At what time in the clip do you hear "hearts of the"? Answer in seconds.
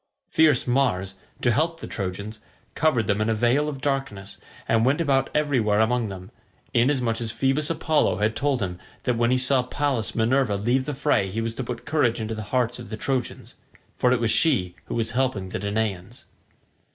12.49-12.97